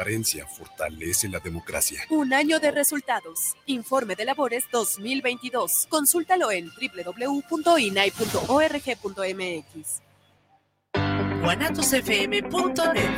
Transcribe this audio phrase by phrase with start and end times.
[0.00, 2.02] transparencia fortalece la democracia.
[2.08, 3.54] Un año de resultados.
[3.66, 5.88] Informe de labores 2022.
[5.88, 7.42] Consúltalo en www.inai.org.mx.
[11.42, 13.10] guanatosfm.net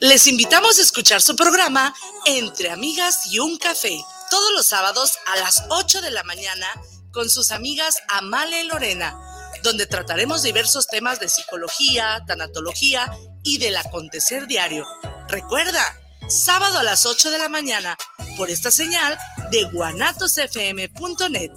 [0.00, 1.94] Les invitamos a escuchar su programa
[2.26, 3.96] Entre Amigas y un Café,
[4.30, 6.66] todos los sábados a las 8 de la mañana
[7.12, 9.16] con sus amigas Amale y Lorena,
[9.62, 13.10] donde trataremos diversos temas de psicología, tanatología
[13.42, 14.86] y del acontecer diario.
[15.28, 15.84] Recuerda,
[16.28, 17.96] sábado a las 8 de la mañana,
[18.36, 19.18] por esta señal
[19.50, 21.50] de guanatosfm.net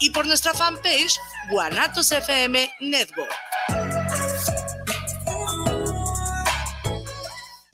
[0.00, 1.18] y por nuestra fanpage
[1.50, 3.32] Guanatos FM Network.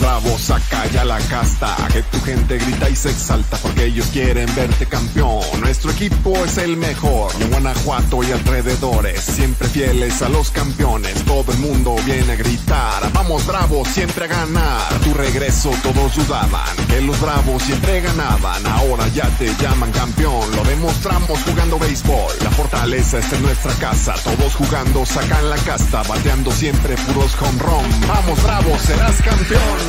[0.00, 4.52] bravos, saca ya la casta, que tu gente grita y se exalta porque ellos quieren
[4.54, 5.42] verte campeón.
[5.60, 11.24] Nuestro equipo es el mejor, en Guanajuato y alrededores, siempre fieles a los campeones.
[11.24, 14.92] Todo el mundo viene a gritar, vamos bravos, siempre a ganar.
[14.92, 20.54] A tu regreso todos dudaban que los bravos siempre ganaban, ahora ya te llaman campeón.
[20.56, 26.02] Lo demostramos jugando béisbol, la fortaleza está en nuestra casa, todos jugando sacan la casta,
[26.02, 28.08] bateando siempre puros home run.
[28.08, 29.87] Vamos bravos, serás campeón.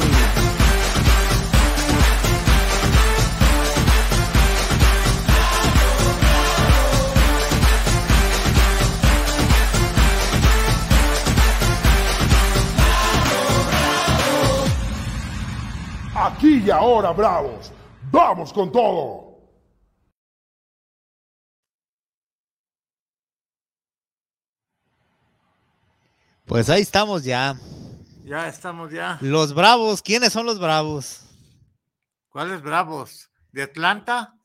[16.21, 17.71] Aquí y ahora, bravos.
[18.11, 19.29] Vamos con todo.
[26.45, 27.55] Pues ahí estamos ya.
[28.29, 29.17] Ya estamos ya.
[29.21, 31.21] Los bravos, ¿quiénes son los bravos?
[32.29, 33.27] ¿Cuáles bravos?
[33.51, 34.35] ¿De Atlanta?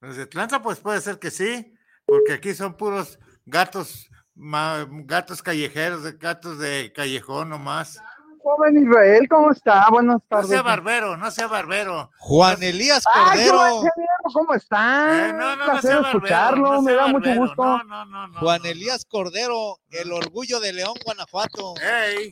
[0.00, 1.72] Los de Atlanta, pues puede ser que sí,
[2.04, 8.02] porque aquí son puros gatos, gatos callejeros, de- gatos de callejón nomás.
[8.42, 9.86] Joven Israel, ¿cómo está?
[9.90, 10.48] Buenas No tardes.
[10.50, 12.10] sea barbero, no sea barbero.
[12.18, 13.66] Juan Elías ¡Ay, Cordero.
[13.66, 14.14] ingeniero!
[14.32, 15.28] ¿Cómo está?
[15.28, 16.18] Eh, no, no, no sea barbero.
[16.18, 17.64] escucharlo, no me sea da mucho gusto.
[17.64, 18.38] No, no, no, no.
[18.40, 21.74] Juan Elías Cordero, el orgullo de León, Guanajuato.
[21.80, 22.30] Ey,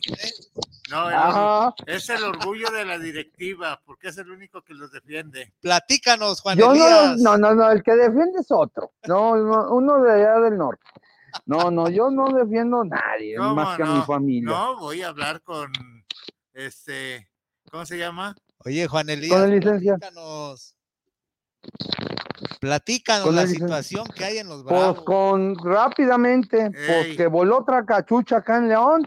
[0.89, 1.67] no, el Ajá.
[1.67, 5.53] or- es el orgullo de la directiva, porque es el único que los defiende.
[5.61, 7.17] Platícanos, Juan Yo no, Elías.
[7.17, 8.91] no, no, no, el que defiende es otro.
[9.07, 10.83] No, no, uno de allá del norte.
[11.45, 13.95] No, no, yo no defiendo a nadie, ¿Cómo más que a no?
[13.97, 14.49] mi familia.
[14.49, 15.71] No, voy a hablar con
[16.65, 17.29] este,
[17.71, 18.35] ¿cómo se llama?
[18.65, 20.75] Oye, Juan Elías, Con platícanos.
[22.59, 25.03] Platícanos Con la situación que hay en los Pues Bravos.
[25.03, 27.17] con rápidamente, pues Ey.
[27.17, 29.05] que voló otra cachucha acá en León.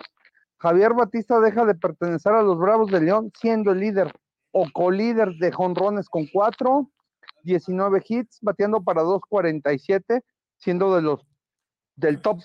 [0.58, 4.12] Javier Batista deja de pertenecer a los Bravos de León, siendo el líder
[4.52, 6.90] o colíder de jonrones con cuatro,
[7.42, 10.22] 19 hits, bateando para 2.47,
[10.56, 11.20] siendo de los
[11.96, 12.40] del top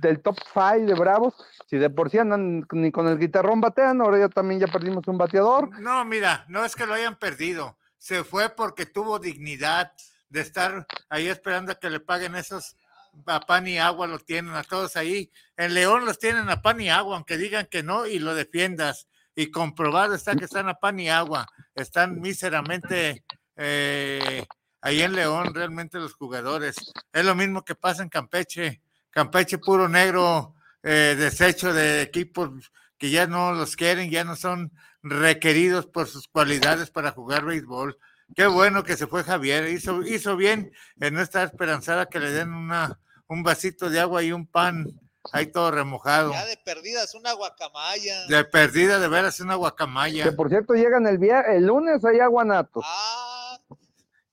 [0.00, 1.34] del top 5 de Bravos.
[1.66, 5.06] Si de por sí andan ni con el guitarrón batean, ahora ya también ya perdimos
[5.06, 5.78] un bateador.
[5.80, 7.76] No, mira, no es que lo hayan perdido.
[7.98, 9.92] Se fue porque tuvo dignidad
[10.28, 12.76] de estar ahí esperando a que le paguen esos
[13.24, 15.30] a pan y agua, lo tienen a todos ahí.
[15.56, 19.08] En León los tienen a pan y agua, aunque digan que no y lo defiendas.
[19.34, 21.46] Y comprobado está que están a pan y agua.
[21.74, 23.24] Están míseramente
[23.56, 24.44] eh,
[24.80, 26.76] ahí en León, realmente los jugadores.
[27.12, 28.82] Es lo mismo que pasa en Campeche.
[29.20, 32.50] Campeche puro negro, eh, desecho de equipos
[32.98, 34.70] que ya no los quieren, ya no son
[35.02, 37.98] requeridos por sus cualidades para jugar béisbol.
[38.34, 40.70] Qué bueno que se fue Javier, hizo, hizo bien
[41.00, 44.84] en no estar esperanzada que le den una, un vasito de agua y un pan
[45.32, 46.32] ahí todo remojado.
[46.32, 48.26] Ya de perdidas, una guacamaya.
[48.26, 50.36] De perdida de veras una Que guacamaya.
[50.36, 52.84] por cierto llegan el, via- el lunes allá a Guanatos.
[52.86, 53.58] Ah,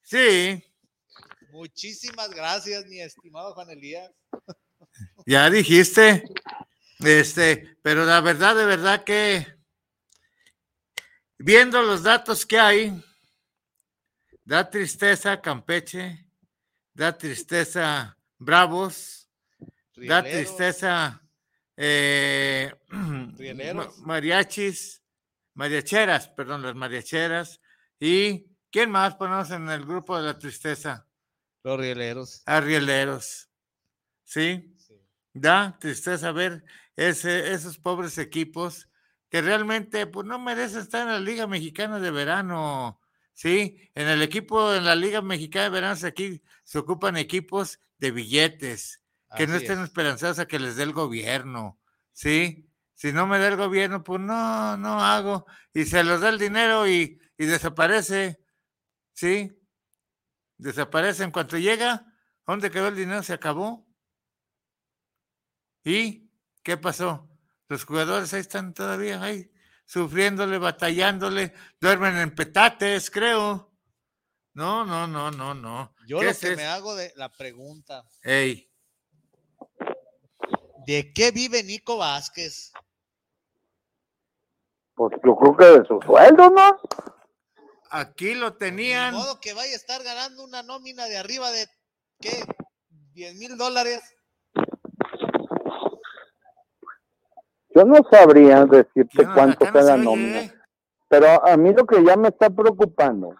[0.02, 0.62] Sí,
[1.52, 4.12] muchísimas gracias, mi estimado Juan Elías.
[5.26, 6.24] Ya dijiste.
[7.00, 9.46] Este, pero la verdad, de verdad que
[11.38, 13.04] viendo los datos que hay,
[14.46, 16.26] da tristeza Campeche,
[16.94, 19.30] da tristeza Bravos,
[19.96, 21.22] da tristeza
[21.78, 22.72] eh,
[24.06, 25.02] mariachis,
[25.54, 27.62] mariacheras, perdón, las mariacheras.
[28.00, 31.08] ¿Y quién más ponemos en el grupo de la tristeza?
[31.64, 32.44] Los rieleros.
[32.46, 33.50] Arrieleros.
[34.24, 34.73] ¿Sí?
[35.34, 36.64] Da tristeza ver
[36.96, 38.90] ese, esos pobres equipos
[39.30, 43.00] que realmente pues, no merecen estar en la Liga Mexicana de Verano.
[43.34, 47.80] Sí, en el equipo, en la Liga Mexicana de Verano, se- aquí se ocupan equipos
[47.98, 49.02] de billetes,
[49.34, 49.86] que no estén es.
[49.86, 51.80] esperanzados a que les dé el gobierno.
[52.12, 55.46] Sí, si no me da el gobierno, pues no, no hago.
[55.74, 58.40] Y se los da el dinero y, y desaparece.
[59.14, 59.52] Sí,
[60.58, 62.06] desaparece en cuanto llega.
[62.46, 63.24] ¿Dónde quedó el dinero?
[63.24, 63.88] Se acabó.
[65.84, 66.30] ¿Y
[66.64, 67.30] qué pasó?
[67.68, 69.50] Los jugadores ahí están todavía ahí
[69.86, 73.72] sufriéndole, batallándole, duermen en petates, creo.
[74.54, 75.96] No, no, no, no, no.
[76.08, 78.70] Yo ¿Qué lo es que me hago de la pregunta, Ey,
[80.86, 82.72] ¿de qué vive Nico Vázquez?
[84.96, 86.80] Pues yo creo que de su sueldo, ¿no?
[87.90, 89.14] aquí lo Ni tenían.
[89.14, 91.68] modo que vaya a estar ganando una nómina de arriba de,
[92.20, 92.44] ¿qué?
[93.14, 94.02] 10 mil dólares.
[97.76, 100.54] Yo no sabría decirte no- cuánto acá no nómina, ¿eh?
[101.08, 103.36] pero a mí lo que ya me está preocupando,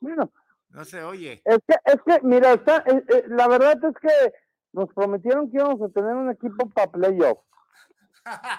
[0.00, 0.30] bueno,
[0.70, 1.42] No se oye.
[1.44, 4.32] es que, es que, mira, está, eh, eh, la verdad es que
[4.72, 7.38] nos prometieron que íbamos a tener un equipo para playoff,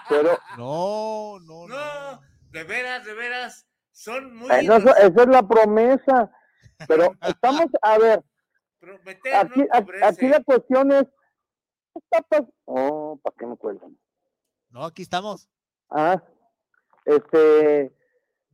[0.08, 1.68] pero No, no, no.
[1.68, 2.20] No,
[2.50, 6.30] de veras, de veras, son muy eh, no, eso- esa es la promesa,
[6.86, 8.22] pero estamos, a ver,
[8.80, 13.98] prometer, aquí, no aquí, la cuestión es, ¿qué está pas- Oh, ¿para qué me cuelgan?
[14.74, 15.48] No, aquí estamos.
[15.88, 16.20] Ah,
[17.04, 17.94] este,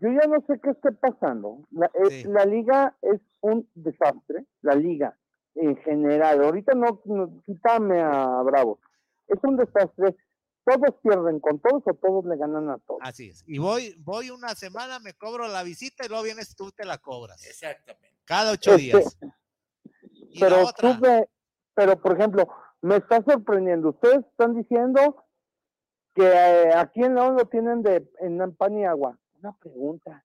[0.00, 1.67] yo ya no sé qué esté pasando.
[1.70, 5.19] La, eh, la liga es un desastre, la liga
[5.55, 6.44] en general.
[6.44, 8.81] Ahorita no, no quítame a Bravo.
[9.28, 10.14] Es un desastre.
[10.62, 13.00] Todos pierden con todos o todos le ganan a todos.
[13.02, 13.42] Así es.
[13.47, 16.99] Y voy, voy una semana, me cobro la visita y luego vienes tú te la
[16.99, 17.42] cobras.
[17.47, 18.14] Exactamente.
[18.26, 19.18] Cada ocho Este, días.
[20.02, 21.28] Y la pero otra, tú ve-
[21.73, 22.47] pero por ejemplo,
[22.83, 23.88] me está sorprendiendo.
[23.88, 25.25] Ustedes están diciendo
[26.14, 29.19] que eh, aquí en León lo tienen de en pan y agua.
[29.43, 30.25] Una pregunta.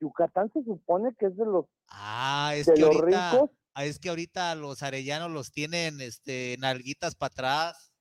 [0.00, 3.50] Yucatán se supone que es de los ah, es de que los ahorita, ricos.
[3.74, 7.92] ah, es que ahorita los arellanos los tienen, este, nalguitas para atrás.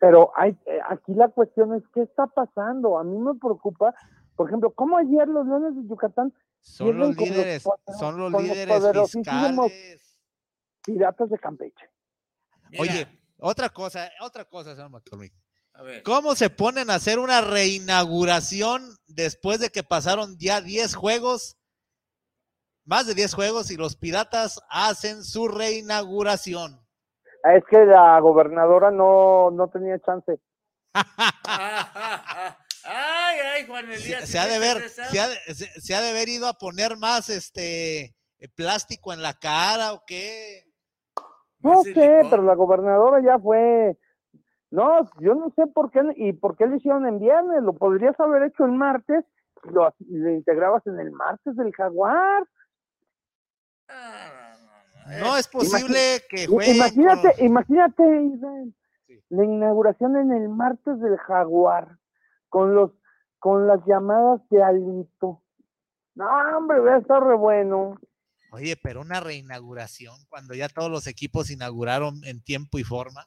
[0.00, 2.98] Pero hay, eh, aquí la cuestión es, ¿qué está pasando?
[2.98, 3.94] A mí me preocupa,
[4.36, 8.32] por ejemplo, ¿cómo ayer los Leones de Yucatán Son los los líderes, poder- son los
[8.32, 10.18] los líderes poderosísimos fiscales.
[10.84, 11.88] piratas de Campeche?
[12.78, 13.06] Oye,
[13.38, 15.32] otra cosa, otra cosa, señor McCormick.
[15.74, 16.02] a ver.
[16.02, 21.56] ¿Cómo se ponen a hacer una reinauguración después de que pasaron ya 10 juegos?
[22.86, 26.80] Más de 10 juegos y los piratas hacen su reinauguración.
[27.42, 30.38] Ah, Es que la gobernadora no, no tenía chance.
[32.84, 34.28] ay, ay, Juan Se, Elías.
[34.28, 36.54] se ha de ¿sí ver, se ha de, se- se ha de haber ido a
[36.54, 38.14] poner más este
[38.54, 40.64] plástico en la cara o qué.
[41.64, 43.96] No sé, pero la gobernadora ya fue.
[44.70, 47.62] No, yo no sé por qué y por qué lo hicieron en viernes.
[47.62, 49.24] Lo podrías haber hecho el martes
[49.64, 52.44] y lo, lo integrabas en el martes del Jaguar.
[55.20, 56.76] No es posible que jueguen.
[56.76, 58.74] Imagínate, con- imagínate, Israel,
[59.28, 61.98] la inauguración en el martes del Jaguar,
[62.48, 62.90] con los,
[63.38, 65.42] con las llamadas de Alito.
[66.14, 67.98] No, hombre, va a estar re bueno.
[68.54, 73.26] Oye, pero una reinauguración cuando ya todos los equipos inauguraron en tiempo y forma.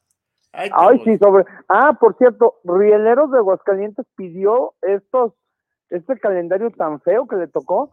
[0.53, 1.43] Ay, Ay, sí, sobre.
[1.67, 5.33] Ah, por cierto, Rieleros de Aguascalientes pidió estos,
[5.89, 7.91] este calendario tan feo que le tocó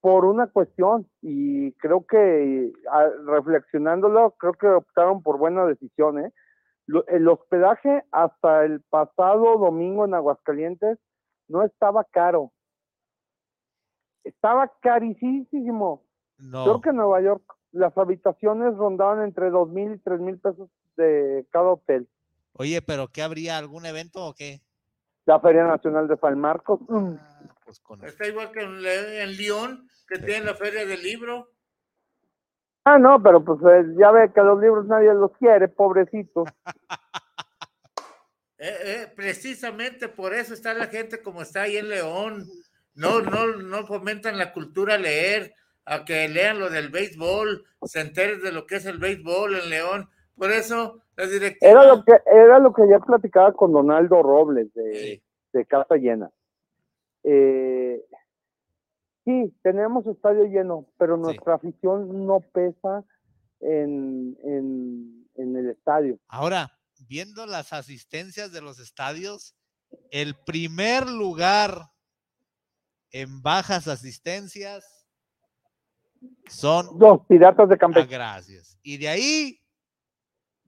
[0.00, 6.32] por una cuestión y creo que ah, reflexionándolo, creo que optaron por buena decisión, ¿eh?
[6.86, 10.98] Lo- El hospedaje hasta el pasado domingo en Aguascalientes
[11.48, 12.52] no estaba caro.
[14.24, 16.05] Estaba carísimo.
[16.38, 16.64] No.
[16.64, 20.68] Creo que en Nueva York las habitaciones rondaban entre dos mil y tres mil pesos
[20.96, 22.08] de cada hotel.
[22.52, 23.58] Oye, pero ¿qué habría?
[23.58, 24.60] ¿Algún evento o qué?
[25.26, 26.80] La Feria Nacional de San Marcos.
[26.88, 27.14] mm,
[27.64, 31.50] Pues con Está igual que en, en Lyon, que tienen la feria del libro.
[32.84, 36.48] Ah, no, pero pues eh, ya ve que los libros nadie los quiere, pobrecitos.
[38.58, 42.46] Eh, eh, precisamente por eso está la gente como está ahí en León.
[42.94, 45.52] No, no, no fomentan la cultura leer,
[45.86, 49.70] a que lean lo del béisbol, se enteren de lo que es el béisbol en
[49.70, 50.10] León.
[50.36, 51.70] Por eso la directiva.
[51.70, 56.30] Era lo que era lo que ya platicaba con Donaldo Robles de, de Casa Llena.
[57.22, 58.04] Eh,
[59.24, 63.04] sí, tenemos estadio lleno, pero nuestra afición no pesa
[63.60, 66.18] en, en, en el estadio.
[66.28, 66.70] Ahora,
[67.08, 69.56] viendo las asistencias de los estadios,
[70.10, 71.90] el primer lugar
[73.10, 74.95] en bajas asistencias
[76.48, 78.06] son Los Piratas de Ah, Campeche.
[78.06, 78.78] gracias.
[78.82, 79.60] Y de ahí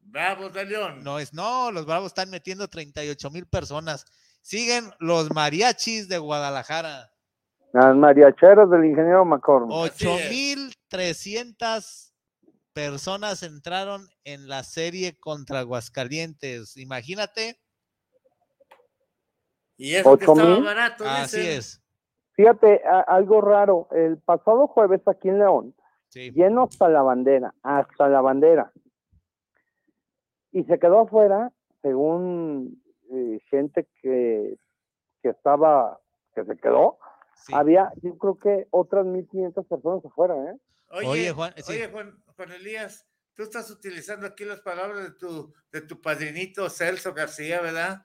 [0.02, 1.02] Bravos de León.
[1.04, 4.04] no es, no, los Bravos están metiendo 38 mil personas.
[4.40, 7.10] Siguen los mariachis de Guadalajara,
[7.74, 9.70] Las mariacheras del ingeniero McCormick.
[10.90, 12.12] 8.300
[12.72, 16.76] personas entraron en la serie contra Aguascalientes.
[16.78, 17.60] Imagínate.
[19.76, 20.64] Y eso que ¿Ocho estaba mil?
[20.64, 21.04] barato.
[21.06, 21.82] Así es.
[22.42, 23.88] Fíjate, a- algo raro.
[23.90, 25.74] El pasado jueves aquí en León,
[26.06, 26.30] Sí.
[26.30, 28.70] lleno hasta la bandera, hasta la bandera.
[30.52, 31.50] Y se quedó afuera,
[31.82, 32.80] según
[33.10, 34.56] eh, gente que,
[35.20, 35.98] que estaba,
[36.32, 36.98] que se quedó,
[37.52, 40.56] había, yo creo que otras 1.500 personas afuera, ¿eh?
[40.90, 41.80] Oye, Oye, oye, Juan, sí.
[41.90, 43.04] Juan, Juan Elías,
[43.34, 48.02] tú estás utilizando aquí las palabras de tu, de tu padrinito Celso García, ¿verdad?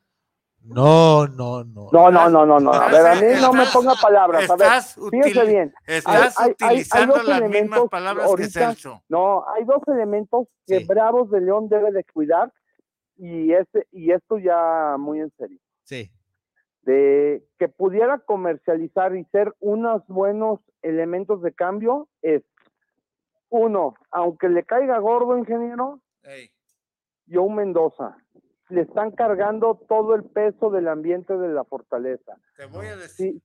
[0.63, 1.89] No, no, no.
[1.91, 2.71] No, no, no, no, no.
[2.73, 4.49] A ver, a mí no me ponga palabras.
[4.49, 5.73] A ver, estás fíjese bien.
[5.85, 9.03] estás Hay- hay- hay- hay utilizando dos las mismas elementos palabras que ahorita- Celso.
[9.09, 12.51] No, hay dos elementos que Bravos de León debe de cuidar
[13.17, 15.59] y, este, y esto ya muy en serio.
[15.83, 16.09] Sí.
[16.83, 22.41] De que pudiera comercializar y ser unos buenos elementos de cambio es,
[23.49, 26.49] uno, aunque le caiga gordo, ingeniero, Ey,
[27.29, 28.17] Joe Mendoza,
[28.73, 32.35] le están cargando todo el peso del ambiente de la fortaleza.
[32.57, 33.33] te voy a decir.
[33.33, 33.41] Sí,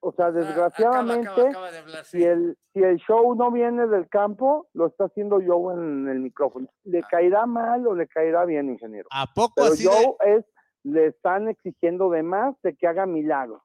[0.00, 4.08] o sea, desgraciadamente, acaba, acaba de hablar, si, el, si el show no viene del
[4.08, 6.66] campo, lo está haciendo Joe en el micrófono.
[6.82, 9.08] ¿Le caerá mal o le caerá bien, ingeniero?
[9.12, 10.44] ¿A poco Pero así de- Joe es,
[10.82, 13.62] le están exigiendo de más de que haga milagros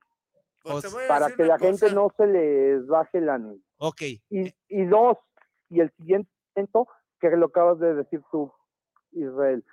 [0.62, 3.57] Pues a para que la gente no se les baje el ánimo.
[3.79, 4.01] Ok.
[4.29, 5.17] Y, y dos,
[5.69, 6.88] y el siguiente momento,
[7.19, 8.53] que lo acabas de decir tú,
[9.12, 9.65] Israel,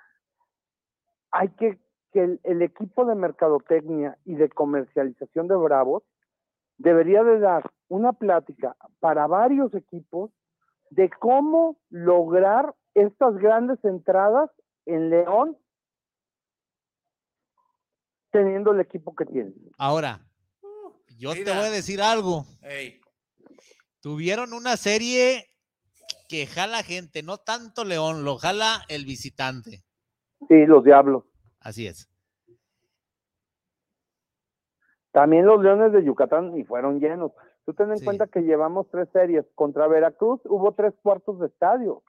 [1.35, 1.79] hay que
[2.11, 6.03] que el, el equipo de mercadotecnia y de comercialización de Bravos
[6.77, 10.31] debería de dar una plática para varios equipos
[10.91, 14.49] de cómo lograr estas grandes entradas
[14.85, 15.57] en León
[18.31, 19.53] teniendo el equipo que tienen.
[19.77, 20.21] Ahora,
[21.17, 22.45] yo te voy a decir algo.
[23.99, 25.49] Tuvieron una serie
[26.29, 29.84] que jala gente, no tanto León, lo jala el visitante.
[30.47, 31.23] Sí, los diablos.
[31.59, 32.09] Así es.
[35.11, 37.31] También los Leones de Yucatán y fueron llenos.
[37.65, 38.05] Tú ten en Sí.
[38.05, 39.45] cuenta que llevamos tres series.
[39.55, 42.03] Contra Veracruz hubo tres cuartos de estadio.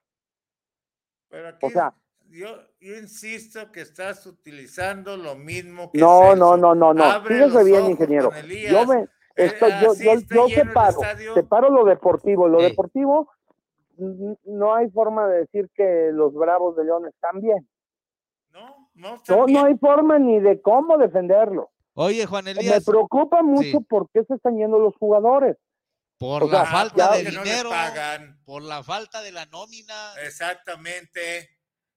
[1.28, 1.92] pero aquí O sea,
[2.28, 2.46] yo,
[2.80, 6.36] yo insisto que estás utilizando lo mismo que no, Celso.
[6.36, 7.04] no, no, no, no.
[7.04, 8.30] Abre Fíjese bien, ingeniero.
[8.70, 10.98] Yo, me, Eh, esto, yo, así yo, yo el separo,
[11.34, 12.48] separo lo deportivo.
[12.48, 13.30] Lo deportivo,
[14.44, 17.68] no hay forma de decir que los Bravos de León están bien.
[18.96, 21.70] No, no, hay forma ni de cómo defenderlo.
[21.94, 23.86] Oye, Juan Me Elías, preocupa mucho Sí.
[23.88, 25.56] por qué se están yendo los jugadores.
[26.18, 28.40] por o sea, la falta ya- de no dinero, pagan.
[28.46, 30.14] por la falta de la nómina.
[30.24, 31.50] Exactamente.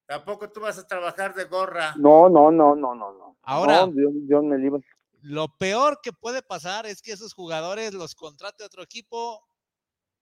[0.06, 1.94] Tampoco tú vas a trabajar de gorra.
[1.98, 3.38] No, no, no, no, no, no.
[3.44, 4.82] Ahora- No, Dios, Dios me libre.
[5.22, 9.42] Lo peor que puede pasar es que esos jugadores los contrate otro equipo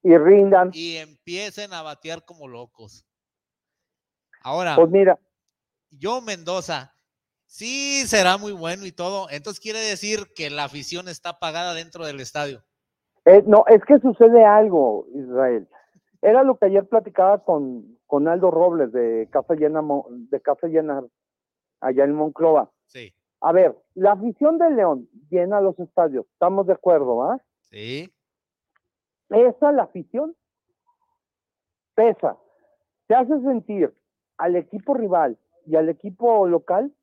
[0.03, 0.69] y rindan.
[0.74, 3.03] y empiecen a batear como locos.
[4.41, 5.19] Ahora, Pues mira,
[5.89, 6.94] yo Mendoza,
[7.46, 12.06] sí será muy bueno y todo, entonces quiere decir que la afición está pagada dentro
[12.06, 12.63] del estadio.
[13.25, 15.67] eh, no, es que sucede algo, Israel.
[16.22, 21.03] Era lo que ayer platicaba con, con Aldo Robles de Café Llena, de Café Llena
[21.82, 22.72] allá en Monclova.
[22.86, 27.39] Sí, A ver, la afición de León llena los estadios, estamos de acuerdo, ¿va?
[27.70, 28.12] sí,
[29.27, 30.36] Pesa la afición,
[31.96, 32.38] pesa.
[33.08, 33.94] Te hace sentir
[34.38, 36.93] al equipo rival y al equipo local.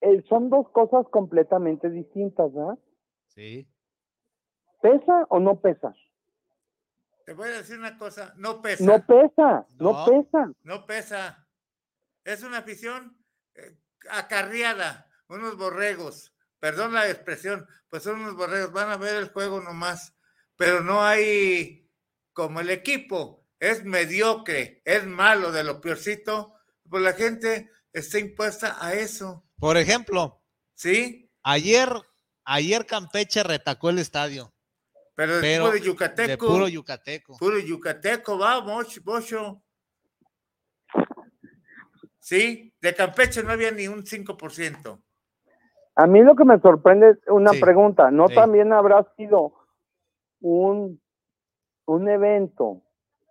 [0.00, 2.78] eh, son dos cosas completamente distintas, ¿verdad?
[3.28, 3.68] sí.
[4.82, 5.94] ¿Pesa o no pesa?
[7.24, 8.84] Te voy a decir una cosa, no pesa.
[8.84, 10.04] No pesa, no, No.
[10.04, 10.52] pesa.
[10.62, 11.48] No pesa.
[12.22, 13.16] Es una afición
[13.54, 13.78] eh,
[14.10, 16.34] acarreada, unos borregos.
[16.60, 18.72] Perdón la expresión, pues son unos borregos.
[18.72, 20.14] Van a ver el juego nomás.
[20.56, 21.90] Pero no hay,
[22.34, 26.54] como el equipo es mediocre, es malo, de lo peorcito,
[26.88, 29.44] pues la gente está impuesta a eso.
[29.58, 30.42] Por ejemplo,
[30.74, 31.30] ¿Sí?
[31.42, 31.88] ayer,
[32.44, 34.52] ayer Campeche retacó el estadio,
[35.14, 36.28] Pero, pero de yucateco.
[36.28, 37.36] de puro yucateco.
[37.38, 39.62] Puro yucateco, vamos, bocho.
[42.18, 45.00] Sí, de Campeche no había ni un 5%.
[45.96, 48.34] A mí lo que me sorprende es una Sí, pregunta, ¿no sí.
[48.34, 49.54] también habrá sido
[50.40, 51.00] un,
[51.86, 52.82] un evento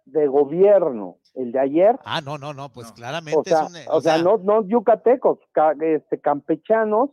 [0.05, 1.99] de gobierno el de ayer?
[2.05, 2.93] Ah, no, no, no, pues No.
[2.95, 7.09] claramente O sea, es un, o sea, no, no yucatecos, ca- este, campechanos,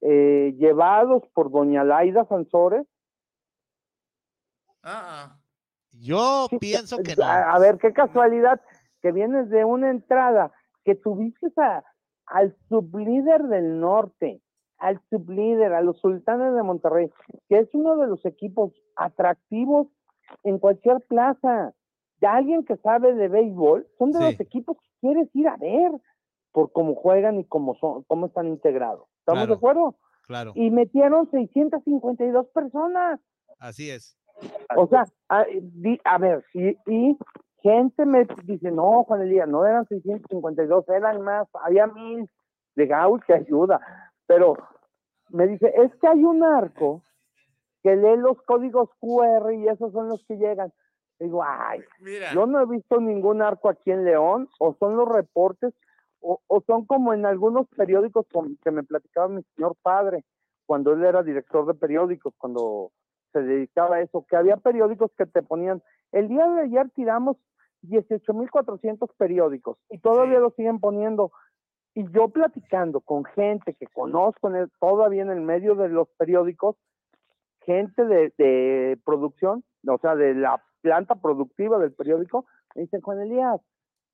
[0.00, 2.86] eh, llevados por doña Laida Sansores.
[4.82, 5.02] Ah,
[5.34, 5.38] ah.
[5.92, 7.24] yo Sí, pienso que a, no.
[7.24, 8.60] a ver, qué casualidad
[9.00, 10.52] que vienes de una entrada
[10.84, 11.84] que tuviste a,
[12.26, 14.40] al sublíder del norte,
[14.78, 17.10] al sublíder, a los sultanes de Monterrey,
[17.48, 19.86] que es uno de los equipos atractivos
[20.42, 21.72] en cualquier plaza.
[22.22, 24.24] De alguien que sabe de béisbol, son de Sí.
[24.24, 25.90] los equipos que quieres ir a ver
[26.52, 29.08] por cómo juegan y cómo son, cómo están integrados.
[29.18, 29.46] ¿Estamos Claro.
[29.54, 29.94] de acuerdo?
[30.28, 33.18] Claro, Y metieron 652 personas.
[33.58, 34.16] así es.
[34.76, 37.18] O sea, a, di- a ver, y, y
[37.60, 42.28] gente me dice, no, Juan Elías, no eran 652, eran más, había mil
[42.76, 43.80] de Gaul que ayuda,
[44.26, 44.54] pero
[45.30, 47.02] me dice, es que hay un arco
[47.82, 50.72] que lee los códigos QR y esos son los que llegan.
[51.22, 55.08] Digo, ay, Mira, yo no he visto ningún arco aquí en León, o son los
[55.08, 55.72] reportes,
[56.20, 60.24] o, o son como en algunos periódicos con- que me platicaba mi señor padre,
[60.66, 62.90] cuando él era director de periódicos, cuando
[63.32, 65.82] se dedicaba a eso, que había periódicos que te ponían,
[66.12, 67.36] el día de ayer tiramos
[67.82, 70.42] 18.400 periódicos y todavía Sí.
[70.42, 71.32] lo siguen poniendo.
[71.94, 76.08] Y yo platicando con gente que conozco en el- todavía en el medio de los
[76.16, 76.76] periódicos,
[77.60, 83.22] gente de, de producción, o sea, de la planta productiva del periódico, me dicen, Juan
[83.22, 83.60] Elías,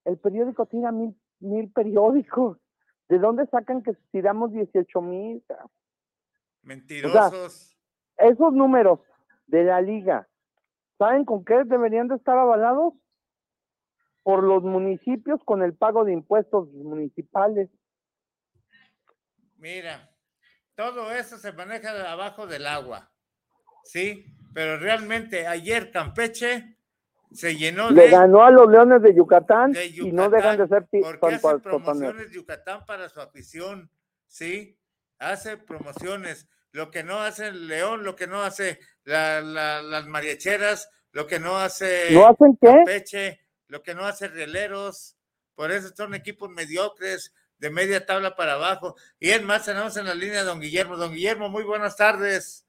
[0.04, 2.59] el periódico tira mil, mil periódicos.
[3.09, 5.42] ¿De dónde sacan que tiramos 18 mil?
[6.62, 7.74] mentirosos.
[8.18, 9.00] Esos números
[9.46, 10.28] de la liga,
[10.98, 12.94] ¿saben con qué deberían de estar avalados?
[14.22, 17.70] Por los municipios con el pago de impuestos municipales.
[19.57, 20.11] Mira,
[20.74, 23.11] todo eso se maneja de abajo del agua.
[23.85, 24.26] Sí,
[24.58, 26.74] pero realmente ayer Campeche
[27.30, 30.66] se llenó Le de, ganó a los Leones de Yucatán, de y no dejan de
[30.66, 33.88] ser porque hace promociones Yucatán para su afición,
[34.26, 34.76] ¿sí?
[35.20, 36.48] Hace promociones.
[36.72, 41.38] Lo que no hace León, lo que no hace la- la- las mariacheras, lo que
[41.38, 42.66] no hace ¿No hacen qué?
[42.66, 45.16] Campeche, lo que no hace Rieleros.
[45.54, 48.96] Por eso son equipos mediocres, de media tabla para abajo.
[49.20, 50.96] Y es más, tenemos en la línea a don Guillermo.
[50.96, 52.64] Don Guillermo, muy buenas tardes.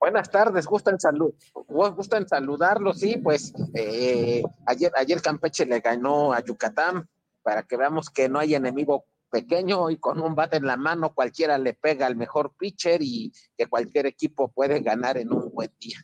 [0.00, 1.34] Buenas tardes, gustan salud,
[1.66, 7.08] gustan saludarlo, sí, pues eh, ayer, ayer Campeche le ganó a Yucatán
[7.42, 11.14] para que veamos que no hay enemigo pequeño y con un bate en la mano
[11.14, 15.72] cualquiera le pega al mejor pitcher y que cualquier equipo puede ganar en un buen
[15.80, 15.98] día.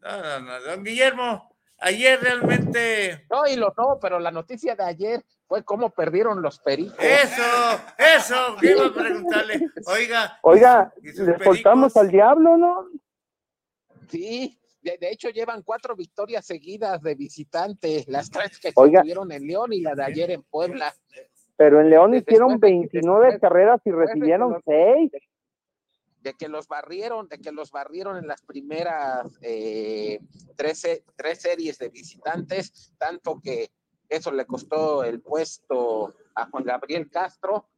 [0.00, 3.26] No, no, no, Don Guillermo, ayer realmente.
[3.28, 6.96] No, y lo no, pero la noticia de ayer fue cómo perdieron los pericos.
[7.00, 9.68] Eso, eso, que iba a preguntarle.
[9.86, 12.86] Oiga, Oiga, ¿y sus le soltamos al diablo, ¿no?
[14.08, 19.00] Sí, de, de hecho llevan cuatro victorias seguidas de visitante, las tres que Oiga.
[19.02, 20.94] tuvieron en León y la de ayer en Puebla.
[21.56, 25.10] Pero en León hicieron de- 29 después- carreras y recibieron 6.
[26.20, 30.18] de que los barrieron, de que los barrieron en las primeras eh,
[30.56, 33.70] tres, tres series de visitantes, tanto que
[34.08, 37.68] eso le costó el puesto a Juan Gabriel Castro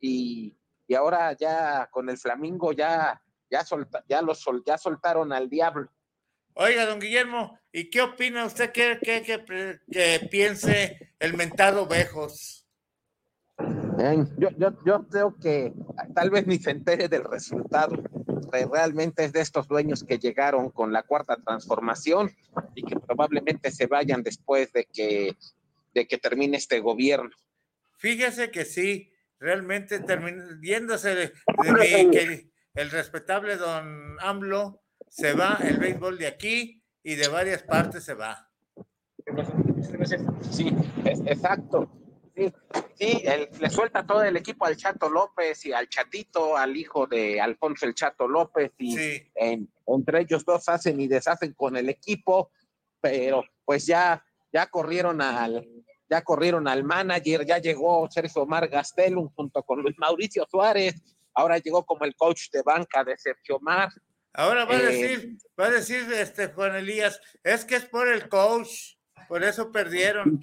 [0.00, 0.54] y,
[0.86, 3.22] y ahora ya con el Flamingo ya,
[3.54, 5.88] ya, solta- ya, los sol- ya soltaron al diablo.
[6.54, 12.66] Oiga, don Guillermo, ¿y qué opina usted que, que, que, piense el mentado Bejos?
[14.38, 15.72] yo, yo, yo creo que
[16.14, 18.02] tal vez ni se entere del resultado.
[18.50, 22.30] Realmente es de estos dueños que llegaron con la cuarta transformación
[22.74, 25.36] y que probablemente se vayan después de que,
[25.92, 27.30] de que termine este gobierno.
[27.98, 31.32] Fíjese que sí, realmente terminó yéndose de,
[32.12, 38.04] que el respetable don AMLO se va el béisbol de aquí y de varias partes
[38.04, 38.50] se va.
[40.50, 40.72] Sí,
[41.04, 41.88] exacto.
[42.34, 42.52] Sí,
[42.98, 43.22] sí
[43.60, 47.86] le suelta todo el equipo al Chato López y al Chatito, al hijo de Alfonso
[47.86, 48.96] el Chato López, y
[49.86, 52.50] entre ellos dos hacen y deshacen con el equipo,
[53.00, 55.64] pero pues ya, ya corrieron al,
[56.10, 61.00] ya corrieron al manager, ya llegó Sergio Omar Gastelum junto con Luis Mauricio Suárez,
[61.34, 63.90] ahora llegó como el coach de banca de Sergio Omar,
[64.36, 68.08] Ahora va a eh, decir, va a decir este Juan Elías, es que es por
[68.08, 68.96] el coach,
[69.28, 70.40] por eso perdieron.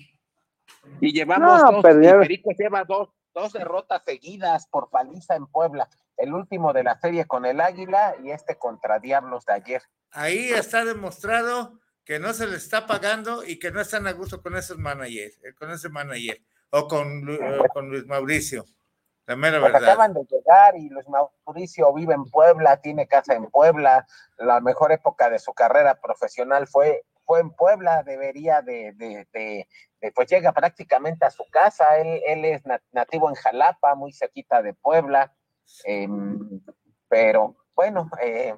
[1.01, 5.89] Y llevamos dos, Perico lleva dos, dos derrotas seguidas por paliza en Puebla.
[6.15, 9.81] El último de la serie con el Águila y este contra Diablos de ayer.
[10.11, 14.41] Ahí está demostrado que no se le está pagando y que no están a gusto
[14.41, 17.27] con esos managers, eh, con ese manager o con,
[17.73, 18.65] con Luis Mauricio.
[19.25, 24.05] Pues acaban de llegar y Luis Mauricio vive en Puebla, tiene casa en Puebla.
[24.37, 29.67] La mejor época de su carrera profesional fue, fue en Puebla, debería de, de,
[30.15, 31.97] pues llega prácticamente a su casa.
[31.97, 35.33] Él, él es nativo en Jalapa, muy cerquita de Puebla.
[35.85, 36.61] Em,
[37.07, 38.57] pero bueno, eh,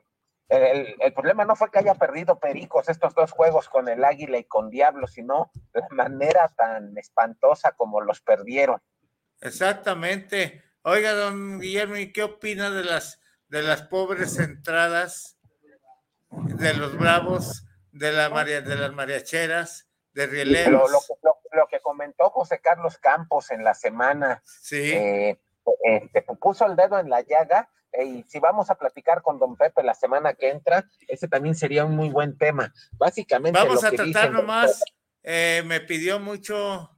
[0.49, 4.37] el, el, problema no fue que haya perdido Pericos estos dos juegos con el Águila
[4.37, 8.81] y con Diablo, sino la manera tan espantosa como los perdieron.
[9.43, 10.63] Exactamente.
[10.83, 15.37] Oiga, don Guillermo, ¿y qué opina de las de las pobres entradas
[16.31, 20.91] de los bravos, de la María, de las mariacheras, de rieleros?
[21.51, 24.91] Lo, que comentó José Carlos Campos en la semana, sí.
[24.91, 25.39] Eh,
[25.83, 27.69] este, puso el dedo en la llaga,
[28.03, 31.85] y si vamos a platicar con don Pepe la semana que entra, ese también sería
[31.85, 32.73] un muy buen tema.
[32.93, 33.59] Básicamente.
[33.59, 34.83] Vamos a tratar nomás,
[35.21, 36.89] eh, me pidió mucho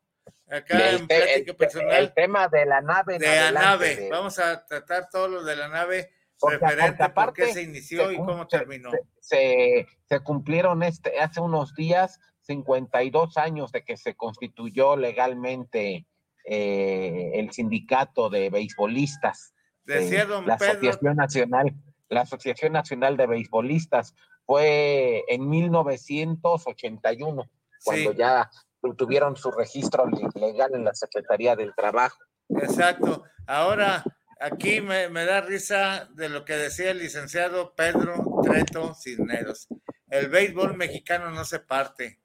[0.49, 1.95] Acá en plática personal.
[1.95, 3.17] El tema de la nave.
[3.17, 4.09] De la nave.
[4.11, 8.17] Vamos a tratar todo lo de la nave referente a por qué se inició y
[8.17, 8.91] cómo terminó.
[9.19, 16.05] Se, se, cumplieron este, hace unos días 52 años de que se constituyó legalmente
[16.45, 19.55] eh, el sindicato de beisbolistas.
[19.83, 21.75] Decía don la Asociación Nacional,
[22.09, 27.49] la Asociación Nacional de Beisbolistas fue en 1981,
[27.83, 28.49] cuando ya
[28.93, 32.17] tuvieron su registro legal en la Secretaría del Trabajo.
[32.49, 33.23] Exacto.
[33.47, 34.03] Ahora,
[34.39, 39.67] aquí me, da risa de lo que decía el licenciado Pedro Treto Cisneros.
[40.09, 42.19] El béisbol mexicano no se parte.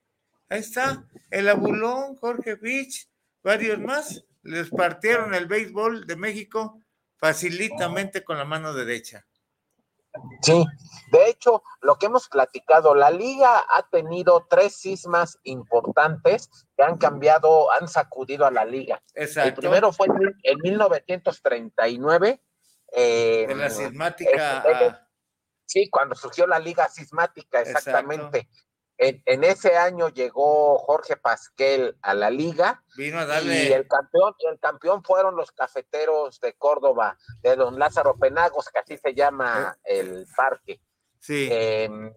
[0.48, 3.08] Ahí está, el abulón, Jorge Beach,
[3.42, 6.82] varios más, les partieron el béisbol de México
[7.16, 9.26] facilitamente con la mano derecha.
[10.42, 10.64] Sí,
[11.12, 16.98] de hecho, lo que hemos platicado, la liga ha tenido tres sismas importantes que han
[16.98, 19.02] cambiado, han sacudido a la liga.
[19.14, 19.48] Exacto.
[19.48, 20.06] El primero fue
[20.42, 22.42] en 1939.
[22.92, 24.64] Eh, en la sismática.
[24.66, 25.08] Ah.
[25.64, 28.48] sí, cuando surgió la liga sismática, exactamente.
[29.02, 32.84] En, ese año llegó Jorge Pasquel a la liga.
[32.98, 33.64] Vino a darle.
[33.64, 38.78] Y el campeón, el campeón fueron los cafeteros de Córdoba, de don Lázaro Penagos, que
[38.78, 40.00] así se llama eh.
[40.00, 40.82] el parque.
[41.18, 41.48] Sí.
[41.50, 42.12] Em,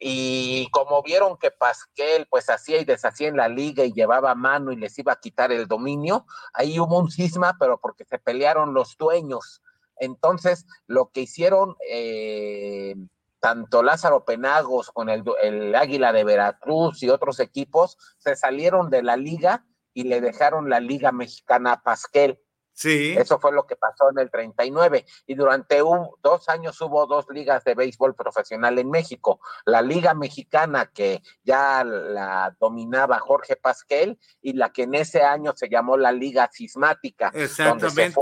[0.00, 4.72] y como vieron que Pasquel pues hacía y deshacía en la liga y llevaba mano
[4.72, 8.74] y les iba a quitar el dominio, ahí hubo un cisma, pero porque se pelearon
[8.74, 9.62] los dueños.
[9.98, 12.96] Entonces, lo que hicieron eh,
[13.44, 19.18] tanto Lázaro Penagos con el, Águila de Veracruz y otros equipos se salieron de la
[19.18, 22.40] liga y le dejaron la liga mexicana a Pasquel.
[22.72, 23.14] Sí.
[23.18, 25.04] Eso fue lo que pasó en el 39.
[25.26, 25.80] Y durante
[26.22, 29.40] dos años hubo dos ligas de béisbol profesional en México.
[29.66, 35.52] La liga mexicana que ya la dominaba Jorge Pasquel y la que en ese año
[35.54, 37.30] se llamó la liga cismática.
[37.34, 38.14] Exactamente.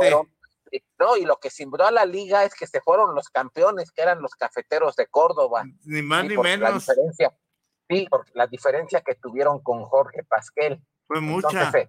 [0.99, 4.03] No, y lo que simbró a la liga es que se fueron los campeones, que
[4.03, 5.65] eran los cafeteros de Córdoba.
[5.85, 6.71] Ni más ni menos.
[6.71, 7.37] La diferencia,
[7.89, 10.83] sí, porque la diferencia que tuvieron con Jorge Pasquel.
[11.07, 11.71] Fue mucha.
[11.71, 11.89] se,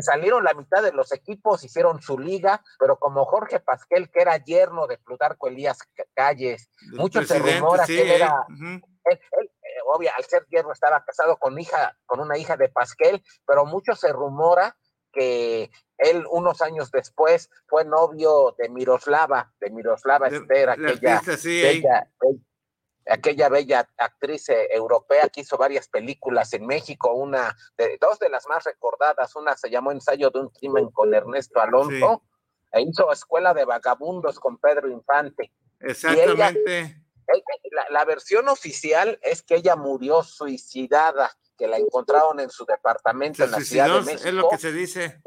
[0.00, 4.36] salieron la mitad de los equipos, hicieron su liga, pero como Jorge Pasquel, que era
[4.36, 5.78] yerno de Plutarco Elías
[6.14, 8.46] Calles, muchos se rumora que él era.
[9.10, 9.18] Eh,
[9.86, 13.94] obvio, al ser yerno estaba casado con hija, con una hija de Pasquel, pero mucho
[13.94, 14.76] se rumora
[15.18, 21.20] que él unos años después fue novio de Miroslava, de Miroslava Esther, aquella,
[23.08, 28.28] aquella bella actriz eh, europea que hizo varias películas en México, una de dos de
[28.28, 32.22] las más recordadas, una se llamó Ensayo de un crimen con Ernesto Alonso,
[32.72, 35.52] e hizo Escuela de Vagabundos con Pedro Infante.
[35.80, 37.02] Exactamente.
[37.90, 43.50] la, versión oficial es que ella murió suicidada, que la encontraron en su departamento en
[43.50, 44.28] la Ciudad de México.
[44.28, 45.20] Es lo que se dice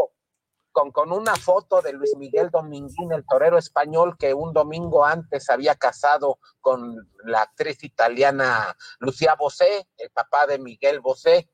[0.72, 5.50] con, con, una foto de Luis Miguel Dominguín, el torero español que un domingo antes
[5.50, 11.50] había casado con la actriz italiana Lucía Bosé, el papá de Miguel Bosé.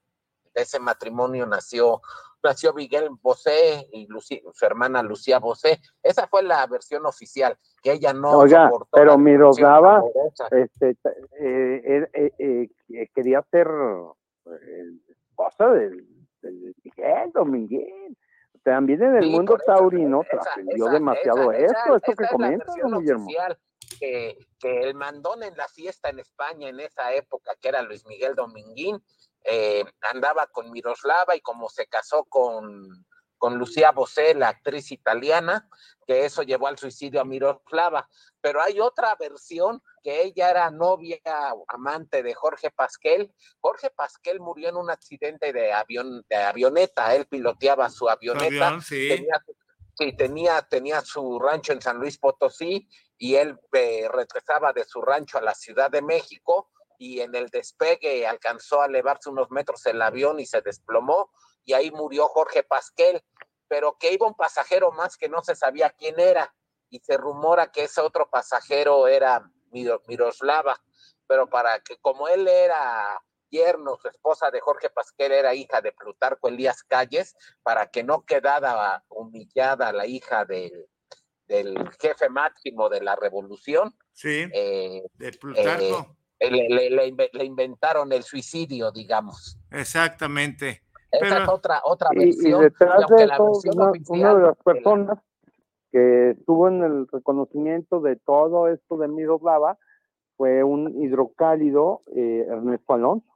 [0.54, 2.02] De ese matrimonio nació,
[2.42, 4.08] nació Miguel Bosé y
[4.54, 5.80] su hermana Lucía Bosé.
[6.02, 10.04] Esa fue la versión oficial, que ella no Oiga, pero Miroslava
[10.52, 10.98] este,
[11.40, 13.68] eh, eh, eh, quería ser
[14.56, 16.08] esposa del,
[16.42, 18.18] del Miguel Dominguín
[18.68, 23.26] también en el mundo taurino trascendió demasiado esto, esto que comenta, Guillermo.
[23.98, 28.06] Que, que, el mandón en la fiesta en España en esa época, que era Luis
[28.06, 29.02] Miguel Dominguín,
[29.46, 33.06] eh, andaba con Miroslava y como se casó con,
[33.38, 35.70] con Lucía Bosé, la actriz italiana,
[36.06, 38.10] que eso llevó al suicidio a Miroslava.
[38.42, 41.20] Pero hay otra versión que ella era novia,
[41.68, 43.30] amante de Jorge Pasquel.
[43.60, 47.14] Jorge Pasquel murió en un accidente de avión, de avioneta.
[47.14, 48.80] Él piloteaba su avioneta.
[48.88, 49.44] tenía,
[49.98, 55.02] sí, tenía, tenía su rancho en San Luis Potosí y él eh, regresaba de su
[55.02, 59.86] rancho a la Ciudad de México y en el despegue alcanzó a elevarse unos metros
[59.88, 61.34] el avión y se desplomó
[61.66, 63.22] y ahí murió Jorge Pasquel,
[63.68, 66.56] pero que iba un pasajero más que no se sabía quién era
[66.90, 69.52] y se rumora que ese otro pasajero era
[70.08, 70.80] Miroslava,
[71.28, 75.92] pero para que como él era yerno, su esposa de Jorge Pasquel era hija de
[75.92, 80.88] Plutarco Elías Calles, para que no quedara humillada la hija del,
[81.48, 83.96] del jefe máximo de la revolución.
[84.14, 86.18] Sí, eh, de Plutarco.
[86.40, 89.58] Eh, le, inventaron el suicidio, digamos.
[89.72, 90.84] Exactamente.
[91.12, 92.62] Esa es otra, otra versión.
[92.62, 93.52] Y, detrás de eso,
[94.10, 95.20] una, de las personas
[95.98, 99.80] que estuvo en el reconocimiento de todo esto de Miroslava
[100.36, 103.28] fue un hidrocálido eh, Ernesto Alonso.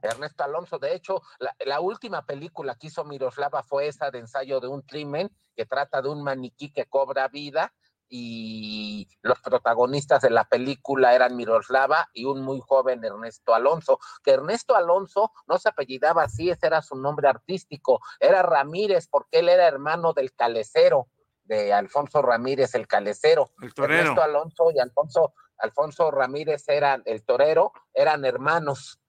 [0.00, 4.58] Ernesto Alonso, de hecho, la, la, última película que hizo Miroslava fue esa de ensayo
[4.60, 7.74] de un crimen que trata de un maniquí que cobra vida
[8.08, 14.30] y los protagonistas de la película eran Miroslava y un muy joven Ernesto Alonso, que
[14.30, 19.50] Ernesto Alonso no se apellidaba así, ese era su nombre artístico, era Ramírez porque él
[19.50, 21.08] era hermano del calecero
[21.50, 23.50] de Alfonso Ramírez el calecero.
[23.60, 24.00] El torero.
[24.00, 29.00] Ernesto Alonso y Alfonso, Alfonso Ramírez eran el torero, eran hermanos.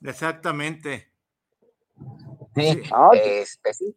[0.00, 1.12] Exactamente.
[2.54, 3.96] Sí, este sí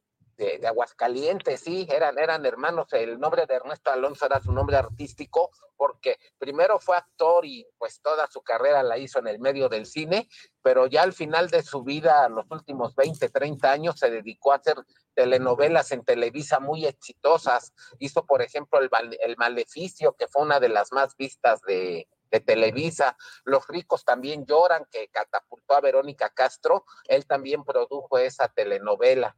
[0.59, 2.91] de, Aguascalientes, sí, eran, eran hermanos.
[2.93, 8.01] El nombre de Ernesto Alonso era su nombre artístico porque primero fue actor y pues
[8.01, 10.27] toda su carrera la hizo en el medio del cine,
[10.61, 14.57] pero ya al final de su vida, los últimos 20, 30 años, se dedicó a
[14.57, 14.75] hacer
[15.13, 17.73] telenovelas en Televisa muy exitosas.
[17.99, 18.89] Hizo, por ejemplo, el,
[19.21, 23.15] el Maleficio, que fue una de las más vistas de, de Televisa.
[23.43, 26.85] Los ricos también lloran, que catapultó a Verónica Castro.
[27.07, 29.35] Él también produjo esa telenovela.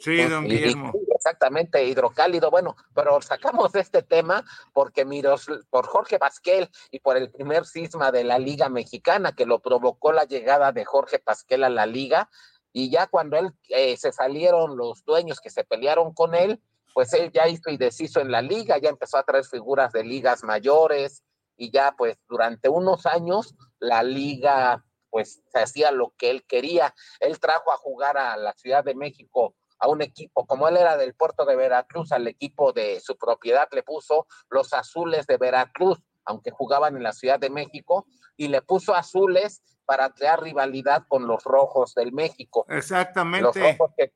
[0.00, 0.92] Sí, don Guillermo.
[1.14, 2.50] exactamente, hidrocálido.
[2.50, 8.10] Bueno, pero sacamos este tema porque miros, por Jorge Pasquel y por el primer cisma
[8.10, 12.30] de la Liga Mexicana que lo provocó la llegada de Jorge Pasquel a la Liga.
[12.72, 16.60] Y ya cuando él eh, se salieron los dueños que se pelearon con él,
[16.94, 20.04] pues él ya hizo y deshizo en la liga, ya empezó a traer figuras de
[20.04, 21.22] ligas mayores
[21.56, 26.94] y ya pues durante unos años la liga pues hacía lo que él quería.
[27.18, 30.96] Él trajo a jugar a la Ciudad de México a un equipo, como él era
[30.98, 35.98] del puerto de Veracruz, al equipo de su propiedad le puso los azules de Veracruz,
[36.26, 38.06] aunque jugaban en la Ciudad de México,
[38.40, 42.64] y le puso azules para crear rivalidad con los rojos del México.
[42.70, 43.42] Exactamente.
[43.42, 44.14] Los rojos que,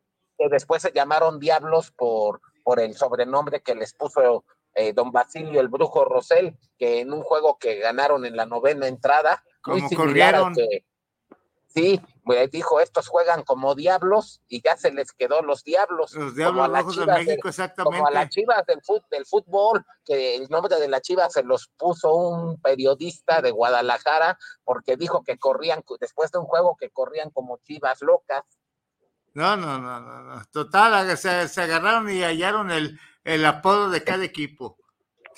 [0.50, 5.68] después se llamaron Diablos por, por el sobrenombre que les puso eh, don Basilio el
[5.68, 10.54] Brujo Rosell, que en un juego que ganaron en la novena entrada, muy similar al
[10.54, 10.86] que,
[11.74, 12.00] Sí,
[12.52, 16.14] dijo, estos juegan como diablos y ya se les quedó los diablos.
[16.14, 17.98] Los diablos rojos de México, exactamente.
[17.98, 21.68] Como a las chivas del, del fútbol, que el nombre de la chiva se los
[21.76, 27.30] puso un periodista de Guadalajara porque dijo que corrían, después de un juego, que corrían
[27.30, 28.44] como chivas locas.
[29.32, 34.24] No, no, no, no, Total, se, se agarraron y hallaron el, el apodo de cada
[34.24, 34.78] equipo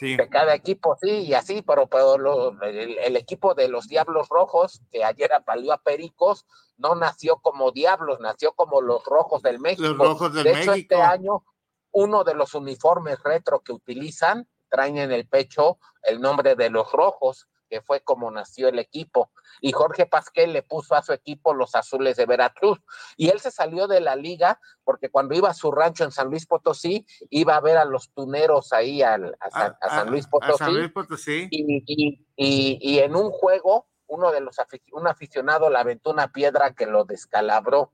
[0.01, 2.17] de cada equipo, sí, y así, pero, pero
[2.63, 8.21] el, equipo de los Diablos Rojos, que ayer apaleó a Pericos, no nació como Diablos,
[8.21, 9.83] nació como los Rojos del México.
[9.83, 10.73] Los Rojos del de México.
[10.73, 11.45] Hecho, este año,
[11.93, 16.93] uno de los uniformes retro que utilizan traen en el pecho el nombre de los
[16.93, 19.31] rojos, que fue como nació el equipo.
[19.61, 22.79] Y Jorge Pasquel le puso a su equipo los azules de Veracruz.
[23.17, 26.29] Y él se salió de la liga porque cuando iba a su rancho en San
[26.29, 30.27] Luis Potosí, iba a ver a los tuneros ahí al, a, San, a, San, Luis
[30.27, 30.59] Potosí.
[30.59, 31.49] San Luis Potosí.
[31.51, 34.57] Y, y, y, y, en un juego, uno de los
[34.93, 37.93] un aficionado le aventó una piedra que lo descalabró.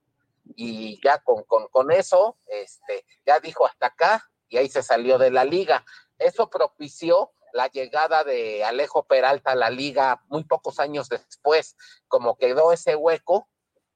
[0.56, 5.16] Y ya con, con, con eso, este, ya dijo hasta acá, y ahí se salió
[5.16, 5.85] de la liga.
[6.18, 11.76] Eso propició la llegada de Alejo Peralta a la liga muy pocos años después,
[12.08, 13.48] como quedó ese hueco,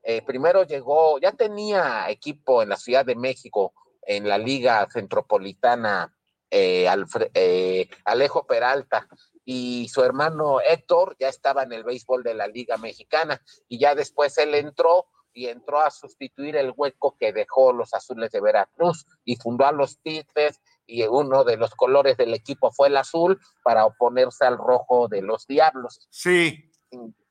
[0.02, 6.16] eh, primero llegó, ya tenía equipo en la Ciudad de México, en la liga centropolitana,
[6.50, 6.88] eh,
[7.34, 9.08] eh, Alejo Peralta,
[9.44, 13.94] y su hermano Héctor ya estaba en el béisbol de la liga mexicana, y ya
[13.94, 19.06] después él entró y entró a sustituir el hueco que dejó los azules de Veracruz
[19.24, 23.40] y fundó a los Tigres y uno de los colores del equipo fue el azul
[23.62, 26.06] para oponerse al rojo de los Diablos.
[26.10, 26.70] Sí.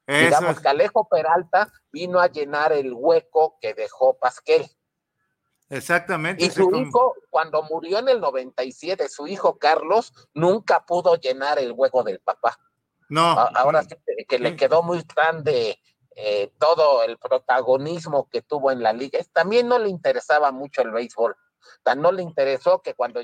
[0.07, 0.59] Digamos es.
[0.59, 4.69] que Alejo Peralta vino a llenar el hueco que dejó Pasquel.
[5.69, 6.45] Exactamente.
[6.45, 11.71] Y su hijo, cuando murió en el 97, su hijo Carlos nunca pudo llenar el
[11.71, 12.57] hueco del papá.
[13.09, 13.23] No.
[13.23, 15.79] Ahora sí que, que le quedó muy grande
[16.17, 19.19] eh, todo el protagonismo que tuvo en la liga.
[19.33, 21.35] También no le interesaba mucho el béisbol.
[21.83, 23.21] Tan no le interesó que cuando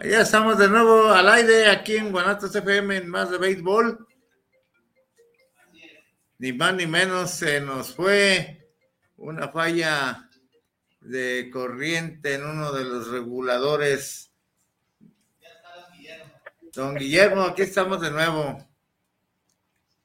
[0.00, 4.06] Ya estamos de nuevo al aire aquí en Guanatos FM en más de béisbol.
[6.38, 8.70] Ni más ni menos se nos fue
[9.16, 10.30] una falla
[11.00, 14.32] de corriente en uno de los reguladores.
[16.72, 18.56] Don Guillermo, aquí estamos de nuevo.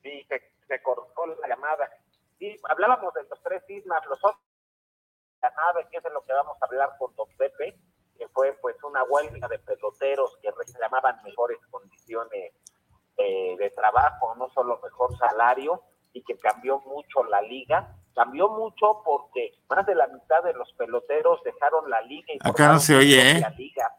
[0.01, 1.87] Sí, se, cortó la llamada.
[2.39, 4.41] Sí, hablábamos de los tres sismas, los otros,
[5.39, 7.77] la nave, que es de lo que vamos a hablar con Don Pepe
[8.23, 12.53] que fue pues una huelga de peloteros que reclamaban mejores condiciones
[13.17, 15.81] eh, de trabajo, no solo mejor salario,
[16.13, 17.95] y que cambió mucho la liga.
[18.15, 22.33] Cambió mucho porque más de la mitad de los peloteros dejaron la liga.
[22.33, 23.43] Y Acá no se oye, ¿eh?
[23.57, 23.91] liga.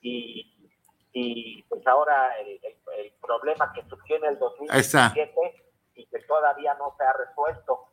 [0.00, 0.70] Y,
[1.12, 2.60] y pues ahora el,
[2.98, 5.32] el, problema que surgió en el 2017
[5.94, 7.92] y que todavía no se ha resuelto.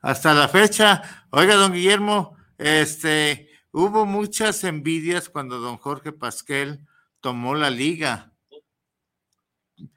[0.00, 6.86] Hasta la fecha, oiga, don Guillermo, este, hubo muchas envidias cuando don Jorge Pasquel
[7.20, 8.32] tomó la liga.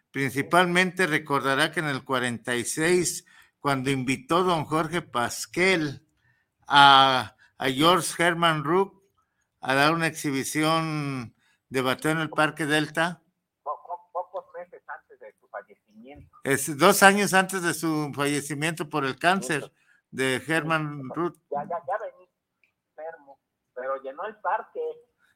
[0.10, 3.24] Principalmente recordará que en el 46,
[3.60, 6.04] cuando invitó don Jorge Pasquel
[6.68, 9.00] a, George Herman Rook
[9.62, 11.36] a dar una exhibición
[11.70, 13.22] de bateo en el Parque Delta.
[13.62, 16.36] Pocos meses antes de su fallecimiento.
[16.44, 19.72] Es dos años antes de su fallecimiento por el cáncer
[20.10, 21.38] de Herman Rook.
[21.52, 22.07] Ya, ya, ya
[23.78, 24.82] pero llenó el parque.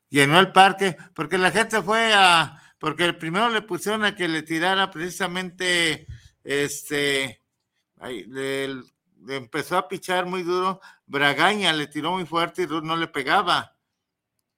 [0.09, 4.41] Llenó el parque, porque la gente fue a, porque primero le pusieron a que le
[4.41, 6.07] tirara precisamente,
[6.43, 7.41] este,
[8.01, 8.83] le,
[9.29, 13.77] empezó a pichar muy duro, Bragaña le tiró muy fuerte y no le pegaba.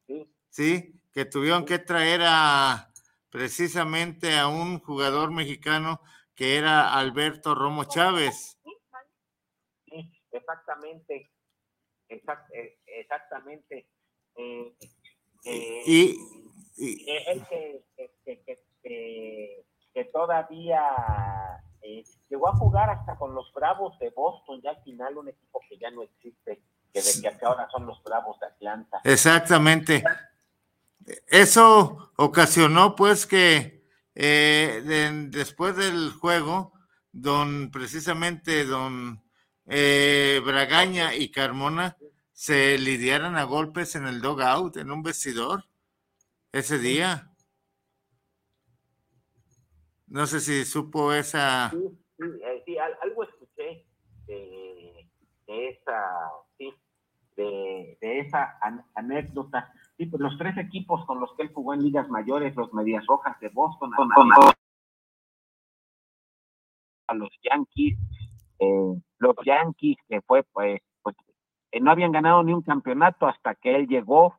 [0.08, 0.34] Sí.
[0.50, 2.90] Sí, que tuvieron que traer a
[3.30, 6.02] precisamente a un jugador mexicano
[6.36, 8.58] que era Alberto Romo Chávez.
[9.86, 11.32] Sí, exactamente.
[12.10, 13.88] Eh, exactamente.
[14.36, 14.76] Eh,
[15.46, 16.18] eh, y,
[17.28, 17.84] el que,
[19.94, 20.82] que, todavía
[22.30, 25.78] llegó a jugar hasta con los Bravos de Boston, ya al final un equipo que
[25.78, 29.02] ya no existe, que de que ahora son los Bravos de Atlanta.
[29.04, 30.04] Exactamente.
[31.28, 33.84] Eso ocasionó pues que
[34.16, 36.74] después del juego,
[37.12, 39.24] don precisamente don
[39.68, 41.96] eh, Bragaña y Carmona
[42.34, 45.66] se lidiaran a golpes en el dogout, en un vestidor,
[46.52, 47.32] ese día.
[50.08, 51.70] No sé si supo esa.
[51.70, 51.80] Sí,
[52.18, 53.86] sí, eh, algo escuché
[54.26, 55.10] de,
[55.48, 56.04] esa,
[56.58, 56.74] sí,
[57.36, 58.60] de, esa
[58.96, 59.72] anécdota.
[59.98, 63.06] Sí, pues los tres equipos con los que él jugó en ligas mayores, los Medias
[63.06, 63.92] Rojas de Boston,
[67.08, 67.98] a los Yankees,
[68.60, 70.93] eh, los Yankees, que fue pues, pues
[71.74, 74.38] eh, no habían ganado ni un campeonato hasta que él llegó,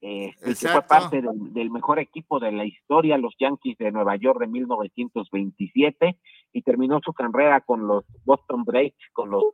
[0.00, 4.38] eh, que fue parte del, mejor equipo de la historia, los Yankees de Nueva York
[4.38, 6.16] de 1927,
[6.52, 9.44] y terminó su carrera con los Boston Breaks, con los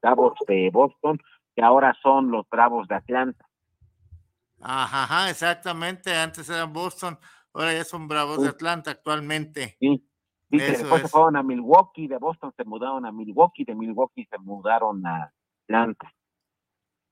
[0.00, 1.18] Bravos de Boston,
[1.54, 3.46] que ahora son los Bravos de Atlanta.
[4.62, 7.18] Ajá, exactamente, antes eran Boston,
[7.52, 9.76] ahora ya son Bravos de Atlanta actualmente.
[9.78, 10.08] Sí.
[10.50, 14.38] Sí, después se fueron a Milwaukee, de Boston se mudaron a Milwaukee, de Milwaukee se
[14.38, 15.32] mudaron a
[15.64, 16.12] Atlanta.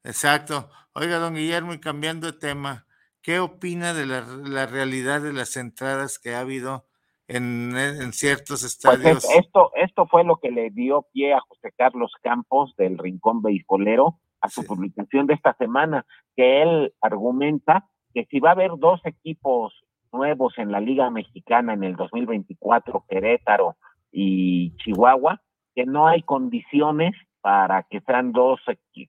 [0.05, 0.70] Exacto.
[0.94, 2.86] Oiga, don Guillermo, y cambiando de tema,
[3.22, 6.86] ¿qué opina de la, realidad de las entradas que ha habido
[7.28, 9.24] en, en ciertos pues estadios?
[9.36, 14.18] esto, esto fue lo que le dio pie a José Carlos Campos del Rincón Beisbolero
[14.40, 19.01] a su publicación de esta semana, que él argumenta que si va a haber dos
[19.05, 19.72] equipos
[20.12, 23.76] nuevos en la Liga Mexicana en el 2024, Querétaro
[24.11, 25.40] y Chihuahua,
[25.74, 28.61] que no hay condiciones para que sean dos,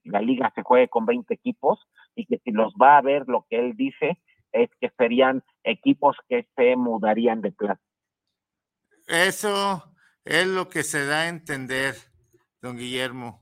[0.04, 1.78] la liga se juegue con 20 equipos
[2.14, 4.18] y que si los va a ver, lo que él dice
[4.52, 7.82] es que serían equipos que se mudarían de clase.
[9.08, 9.82] Eso
[10.24, 11.94] es lo que se da a entender,
[12.60, 13.40] don Guillermo.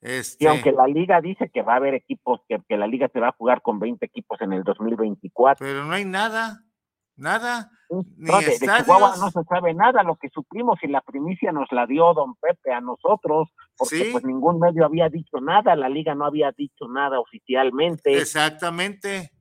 [0.00, 0.44] Este...
[0.44, 3.20] Y aunque la liga dice que va a haber equipos, que, que la liga se
[3.20, 5.64] va a jugar con 20 equipos en el 2024.
[5.66, 6.62] Pero no hay nada.
[7.18, 7.70] Nada.
[7.90, 11.70] Ni no, de, Chihuahua no se sabe nada, lo que supimos y la primicia nos
[11.72, 16.14] la dio don Pepe a nosotros, porque pues ningún medio había dicho nada, la liga
[16.14, 18.16] no había dicho nada oficialmente.
[18.16, 19.32] Exactamente.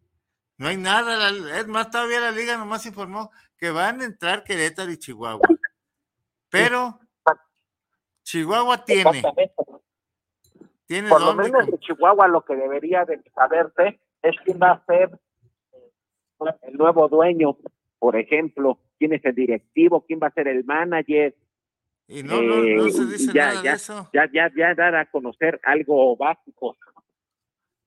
[0.58, 4.92] No hay nada, es más, todavía la liga nomás informó que van a entrar Querétaro
[4.92, 5.48] y Chihuahua.
[6.50, 7.00] Pero
[8.24, 9.22] Chihuahua tiene.
[10.88, 14.86] Tiene Por lo menos de Chihuahua lo que debería de saberse es quién va a
[14.86, 15.20] ser
[16.62, 17.58] el nuevo dueño,
[18.00, 21.36] por ejemplo, quién es el directivo, quién va a ser el manager.
[22.08, 24.10] Y no, no, no se dice ya, nada ya, de eso.
[24.14, 26.78] Ya, ya, ya dar a conocer algo básico.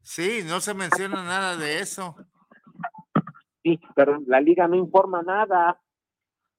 [0.03, 2.17] Sí, no se menciona nada de eso.
[3.63, 5.81] Sí, pero la liga no informa nada.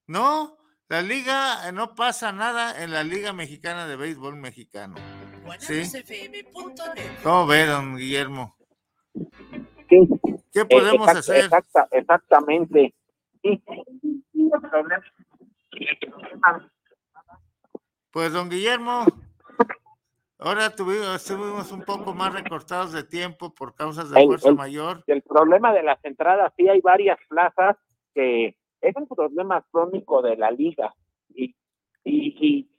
[0.08, 0.58] No,
[0.92, 4.96] la liga eh, no pasa nada en la Liga Mexicana de Béisbol Mexicano.
[5.60, 5.84] ¿Sí?
[7.24, 8.58] ¿Cómo ve, don Guillermo?
[9.92, 10.08] Sí.
[10.54, 11.44] ¿Qué podemos Exact- hacer?
[11.46, 12.94] exacta- exactamente.
[13.44, 13.62] Sí.
[18.12, 19.06] Pues, don Guillermo,
[20.40, 24.56] ahora tuvimos, estuvimos un poco más recortados de tiempo por causas de El- fuerza el-
[24.56, 25.04] mayor.
[25.08, 27.78] El problema de las entradas, sí hay varias plazas
[28.14, 30.94] que es un problema crónico de la liga.
[31.30, 31.56] Y,
[32.04, 32.70] y, y,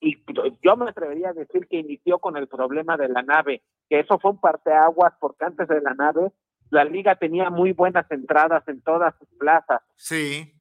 [0.00, 0.24] y
[0.62, 4.18] yo me atrevería a decir que inició con el problema de la nave, que eso
[4.18, 6.32] fue un parteaguas porque antes de la nave
[6.70, 9.82] la liga tenía muy buenas entradas en todas sus plazas.
[9.96, 10.54] Sí,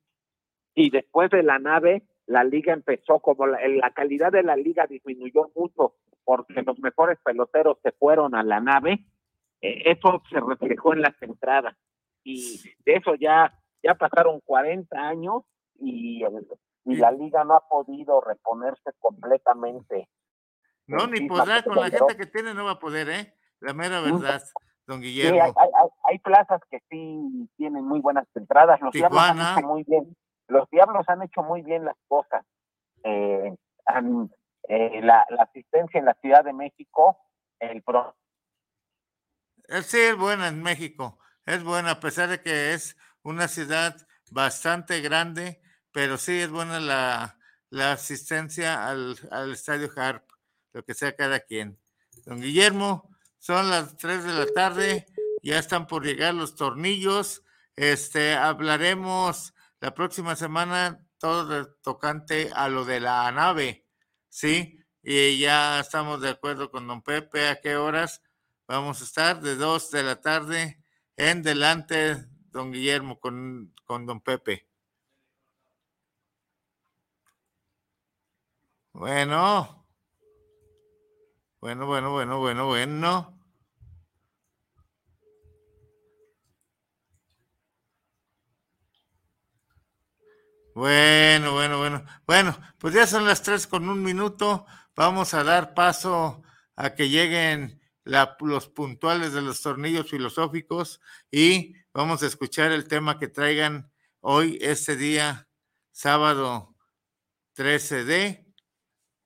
[0.76, 4.86] y después de la nave la liga empezó como la, la calidad de la liga
[4.88, 9.03] disminuyó mucho porque los mejores peloteros se fueron a la nave
[9.62, 11.76] eh, eso se reflejó en las entradas
[12.24, 13.51] y de eso ya
[13.84, 15.43] ya pasaron 40 años
[15.80, 16.47] y, el-
[16.86, 20.07] y la liga no ha podido reponerse completamente
[20.86, 23.34] no, ni podrá, con la gente que tiene no va a poder, ¿eh?
[23.60, 24.41] La mera verdad,
[24.88, 25.53] don Sí, hay, Guillermo.
[25.55, 25.70] hay,
[26.10, 28.80] hay- plazas que sí tienen muy buenas entradas.
[28.82, 30.16] Los diablos han hecho muy bien.
[30.47, 32.45] Los diablos han hecho muy bien las cosas.
[33.03, 33.55] Eh,
[33.86, 34.30] han-
[34.68, 37.18] eh, la, la asistencia en la Ciudad de México,
[37.60, 38.16] el pro,
[39.68, 41.20] Eh, Sí, es buena en México.
[41.45, 43.95] Es buena, a pesar de que es una ciudad
[44.32, 47.38] bastante grande, pero sí es buena la,
[47.70, 50.24] la asistencia al, al estadio Harp,
[50.74, 51.80] lo que sea cada quien.
[52.26, 55.05] Don Guillermo, son las 3 de la tarde,
[55.42, 57.44] ya están por llegar los tornillos.
[57.76, 63.86] Este, hablaremos la próxima semana todo tocante a lo de la nave,
[64.30, 64.84] ¿sí?
[65.04, 68.22] Y ya estamos de acuerdo con don Pepe a qué horas
[68.68, 70.84] vamos a estar de 2 de la tarde
[71.18, 72.18] en delante,
[72.52, 74.68] don Guillermo, con, con don Pepe.
[78.94, 79.88] Bueno,
[81.60, 83.39] bueno, bueno, bueno, bueno, bueno.
[90.80, 92.05] Bueno, bueno, bueno.
[92.25, 94.65] Bueno, pues ya son las tres con un minuto.
[94.95, 96.41] Vamos a dar paso
[96.77, 102.88] a que lleguen la- los puntuales de los tornillos filosóficos y vamos a escuchar el
[102.88, 105.49] tema que traigan hoy, este día,
[105.91, 106.77] sábado
[107.55, 108.47] 13 de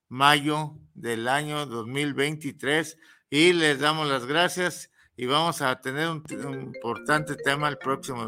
[0.10, 2.98] mayo del año 2023
[3.30, 8.26] y les damos las gracias y vamos a tener un, un importante tema el próximo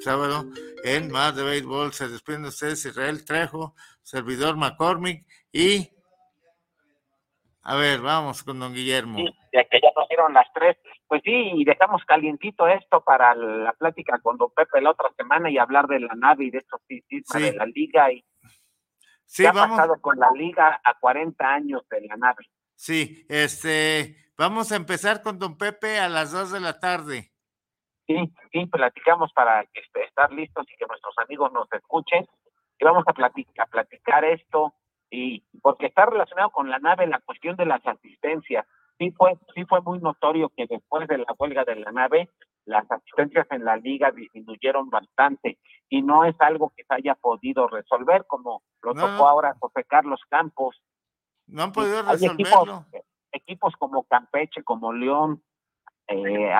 [0.00, 0.44] sábado
[0.84, 1.92] en Más de Béisbol.
[1.92, 5.90] Se despiden de ustedes Israel Trejo, servidor McCormick y
[7.62, 9.18] a ver, vamos con don Guillermo.
[9.52, 10.76] ya que ya nos dieron las tres.
[11.06, 15.50] Pues sí, y dejamos calientito esto para la plática con don Pepe la otra semana
[15.50, 17.50] y hablar de la nave y de estos sismas Sí.
[17.50, 18.24] de la liga y
[19.26, 19.76] Sí, qué ha vamos.
[19.76, 22.46] pasado con la liga a 40 años de la nave.
[22.74, 27.32] Sí, este, vamos a empezar con don Pepe a las 2 de la tarde.
[28.06, 28.16] Sí,
[28.52, 32.26] sí, platicamos para este, estar listos y que nuestros amigos nos escuchen.
[32.80, 34.72] Y vamos a, plati- a platicar esto
[35.10, 38.64] y porque está relacionado con la nave la cuestión de las asistencias.
[38.98, 42.30] Sí fue, sí fue muy notorio que después de la huelga de la nave,
[42.64, 45.58] las asistencias en la liga disminuyeron bastante
[45.88, 49.84] y no es algo que se haya podido resolver como lo No, tocó ahora José
[49.84, 50.80] Carlos Campos.
[51.46, 52.86] No han podido Hay equipos, resolverlo.
[53.32, 55.42] Equipos como Campeche, como León,
[56.08, 56.50] eh,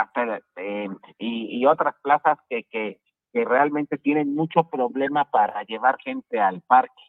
[0.57, 0.89] eh,
[1.19, 3.01] y, otras plazas que, que,
[3.33, 7.03] realmente tienen mucho problema para llevar gente al parque.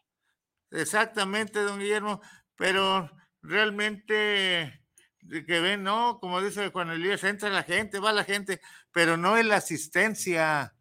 [0.70, 2.20] Exactamente, don Guillermo,
[2.56, 3.10] pero
[3.42, 4.80] realmente
[5.28, 8.60] que ven, no, como dice Juan Elías, entra la gente, va la gente,
[8.92, 10.74] pero no es la asistencia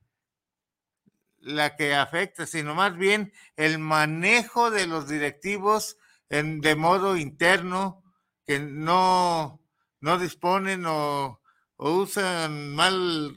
[1.37, 5.97] la que afecta, sino más bien el manejo de los directivos
[6.29, 8.03] en, de modo interno,
[8.49, 9.61] que no,
[10.01, 11.39] no disponen o,
[11.75, 13.35] o usan mal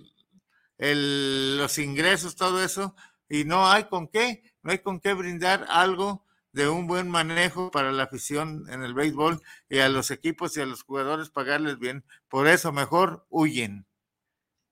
[0.78, 2.96] el- los ingresos, todo eso,
[3.28, 7.70] y no hay con qué, no hay con qué brindar algo de un buen manejo
[7.70, 11.78] para la afición en el béisbol y a los equipos y a los jugadores pagarles
[11.78, 12.06] bien.
[12.28, 13.86] Por eso mejor huyen.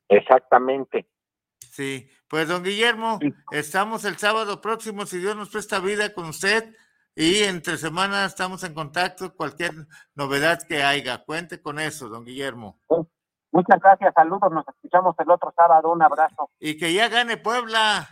[0.09, 1.07] Exactamente.
[1.71, 3.19] Sí, pues don Guillermo,
[3.51, 6.75] estamos el sábado próximo, si Dios nos presta vida con usted,
[7.15, 9.73] y entre semana estamos en contacto, cualquier
[10.15, 11.25] novedad que haya.
[11.25, 12.79] Cuente con eso, don Guillermo.
[13.53, 16.51] Muchas gracias, saludos, nos escuchamos el otro sábado, un abrazo.
[16.61, 18.09] Y que ya gane Puebla.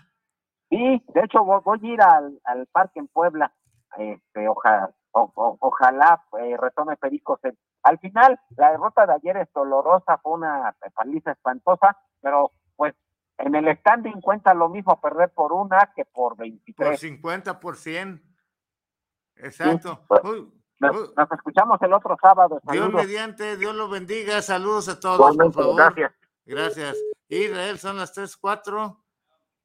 [0.69, 3.55] Sí, de hecho voy, voy a ir al, al parque en Puebla,
[3.97, 7.39] este, oja- o- o- ojalá eh, retome Pericos.
[7.85, 12.95] al final la derrota de ayer es dolorosa, fue una paliza espantosa, pero pues
[13.39, 16.89] en el standing cuenta lo mismo perder por una que por 23.
[16.91, 18.23] Por 50 por 100.
[19.39, 20.05] Exacto.
[20.09, 22.61] pues, Uy, Nos, uy, nos escuchamos el otro sábado.
[22.71, 24.43] Dios mediante, Dios lo bendiga.
[24.43, 25.77] Saludos a todos, por favor.
[25.77, 26.13] Gracias.
[26.45, 26.97] Gracias.
[27.29, 29.05] Israel, son las 3, 4.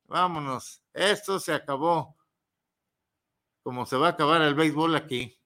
[0.05, 0.83] Vámonos.
[0.93, 2.17] Esto se acabó.
[3.63, 5.37] Como se va a acabar el béisbol aquí.